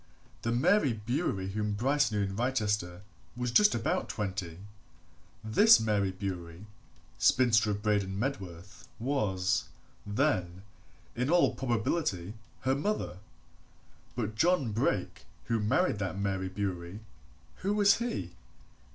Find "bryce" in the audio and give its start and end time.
1.73-2.11